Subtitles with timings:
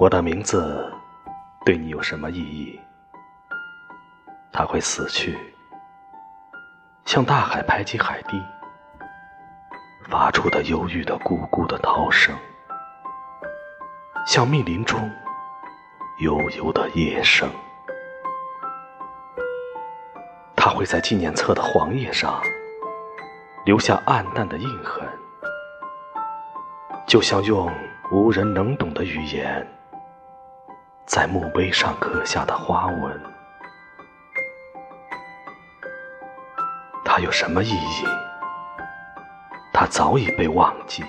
[0.00, 0.90] 我的名字
[1.62, 2.80] 对你有什么意义？
[4.50, 5.38] 它会死去，
[7.04, 8.42] 像大海拍击海堤
[10.08, 12.34] 发出的忧郁的咕咕的涛声，
[14.26, 14.98] 像密林中
[16.20, 17.50] 悠悠的夜声。
[20.56, 22.40] 它会在纪念册的黄页上
[23.66, 25.06] 留下暗淡的印痕，
[27.06, 27.70] 就像用
[28.10, 29.70] 无人能懂的语言。
[31.10, 33.20] 在墓碑上刻下的花纹，
[37.04, 38.06] 它有什么意义？
[39.72, 41.04] 它早已被忘记。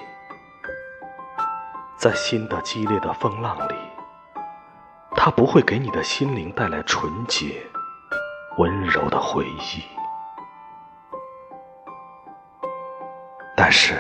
[1.97, 3.75] 在新的激烈的风浪里，
[5.15, 7.63] 它不会给你的心灵带来纯洁、
[8.57, 9.83] 温柔的回忆。
[13.55, 13.93] 但是，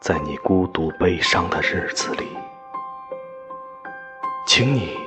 [0.00, 2.36] 在你孤独悲伤的日子里，
[4.52, 4.98] 请你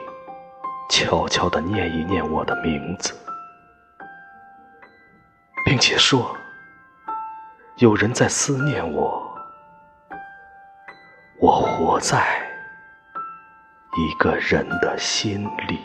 [0.89, 3.13] 悄悄地念一念我的名字，
[5.65, 6.33] 并且说
[7.75, 9.37] ：“有人在思念我，
[11.41, 12.41] 我活在
[13.97, 15.77] 一个人的心里。”